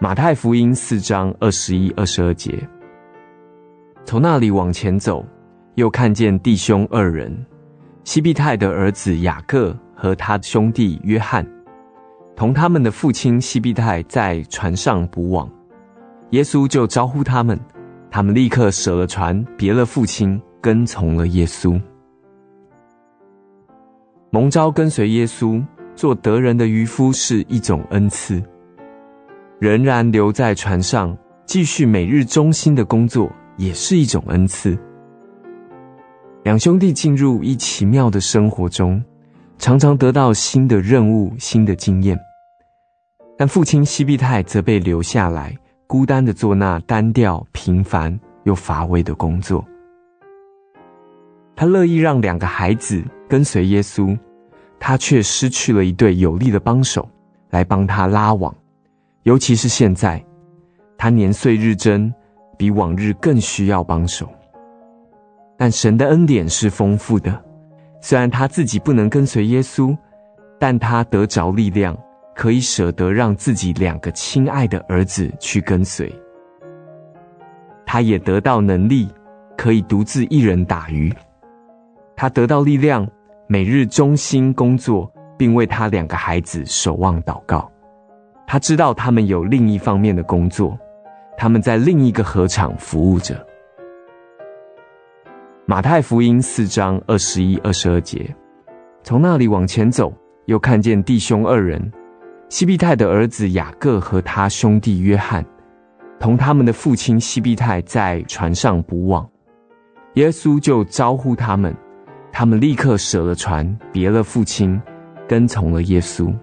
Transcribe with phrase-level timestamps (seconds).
[0.00, 2.56] 马太福音四章二十一、二十二节。
[4.04, 5.26] 从那里往前走，
[5.74, 7.36] 又看见弟兄二人，
[8.04, 11.44] 西庇太的儿子雅各和他的兄弟约翰，
[12.36, 15.50] 同他们的父亲西庇太在船上捕网。
[16.30, 17.58] 耶稣就招呼他们，
[18.08, 21.76] 他们立刻舍了船，别了父亲，跟从了耶稣。
[24.30, 25.60] 蒙召跟随耶稣，
[25.96, 28.40] 做得人的渔夫是一种恩赐。
[29.60, 34.78] 仍然留在船上，继续每日忠心的工作，也是一种恩赐。
[36.44, 39.02] 两兄弟进入一奇妙的生活中，
[39.58, 42.16] 常常得到新的任务、新的经验。
[43.36, 45.52] 但父亲西庇太则被留下来，
[45.88, 49.64] 孤单的做那单调、平凡又乏味的工作。
[51.56, 54.16] 他乐意让两个孩子跟随耶稣，
[54.78, 57.08] 他却失去了一对有力的帮手
[57.50, 58.54] 来帮他拉网。
[59.24, 60.24] 尤其是现在，
[60.96, 62.12] 他年岁日增，
[62.56, 64.28] 比往日更需要帮手。
[65.56, 67.44] 但神的恩典是丰富的，
[68.00, 69.96] 虽然他自己不能跟随耶稣，
[70.58, 71.96] 但他得着力量，
[72.34, 76.12] 可以舍得让自己两个亲爱的儿子去跟随。
[77.84, 79.08] 他也得到能力，
[79.56, 81.12] 可以独自一人打鱼。
[82.16, 83.06] 他得到力量，
[83.46, 87.70] 每日忠心工作，并为他两个孩子守望祷告。
[88.50, 90.76] 他知道他们有另一方面的工作，
[91.36, 93.46] 他们在另一个禾场服务着。
[95.66, 98.34] 马太福音四章二十一、二十二节，
[99.02, 100.10] 从那里往前走，
[100.46, 101.92] 又看见弟兄二人，
[102.48, 105.44] 西庇太的儿子雅各和他兄弟约翰，
[106.18, 109.28] 同他们的父亲西庇太在船上捕网。
[110.14, 111.76] 耶稣就招呼他们，
[112.32, 114.80] 他们立刻舍了船，别了父亲，
[115.28, 116.34] 跟从了耶稣。